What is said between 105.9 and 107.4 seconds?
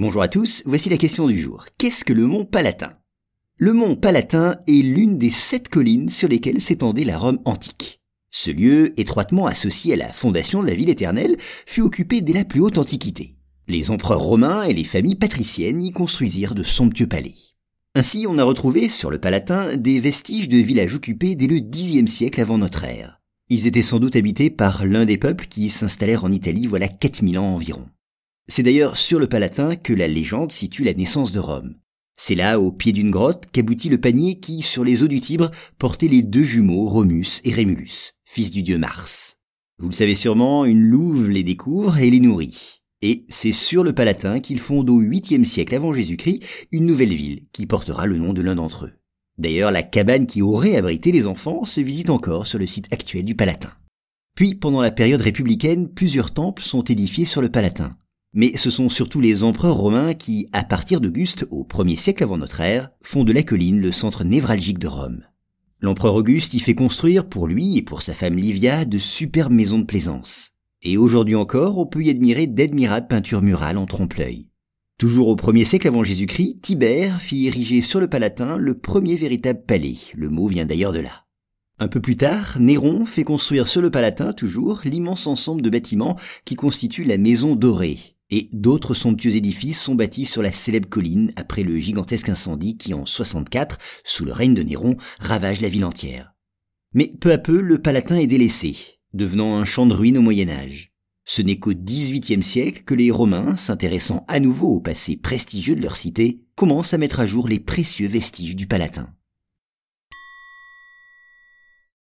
cité, commencent à mettre à